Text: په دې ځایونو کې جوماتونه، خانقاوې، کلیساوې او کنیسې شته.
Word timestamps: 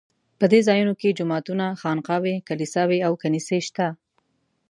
په 0.39 0.45
دې 0.51 0.59
ځایونو 0.67 0.93
کې 1.01 1.15
جوماتونه، 1.17 1.65
خانقاوې، 1.81 2.35
کلیساوې 2.47 2.99
او 3.07 3.13
کنیسې 3.23 3.59
شته. 3.67 3.87